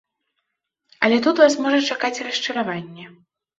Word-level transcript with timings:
Але 1.09 1.19
тут 1.27 1.35
вас 1.43 1.59
можа 1.67 1.79
чакаць 1.91 2.23
расчараванне. 2.31 3.09